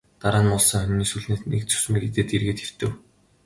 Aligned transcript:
Дараа 0.21 0.41
нь 0.43 0.49
муулсан 0.51 0.81
хонины 0.83 1.05
сүүлнээс 1.09 1.41
нэг 1.51 1.61
зүсмийг 1.69 2.03
идээд 2.07 2.29
эргээд 2.35 2.59
хэвтэв. 2.61 2.91